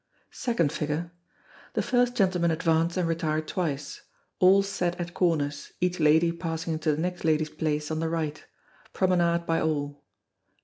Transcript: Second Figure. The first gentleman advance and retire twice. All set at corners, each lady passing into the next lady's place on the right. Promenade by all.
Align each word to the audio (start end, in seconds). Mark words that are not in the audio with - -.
Second 0.33 0.71
Figure. 0.71 1.11
The 1.75 1.83
first 1.83 2.15
gentleman 2.15 2.49
advance 2.49 2.97
and 2.97 3.07
retire 3.07 3.39
twice. 3.39 4.01
All 4.39 4.63
set 4.63 4.99
at 4.99 5.13
corners, 5.13 5.73
each 5.79 5.99
lady 5.99 6.31
passing 6.31 6.73
into 6.73 6.95
the 6.95 6.99
next 7.03 7.23
lady's 7.23 7.51
place 7.51 7.91
on 7.91 7.99
the 7.99 8.09
right. 8.09 8.43
Promenade 8.93 9.45
by 9.45 9.61
all. 9.61 10.03